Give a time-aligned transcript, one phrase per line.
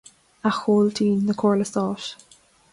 [0.47, 2.05] A chomhaltaí na Comhairle Stáit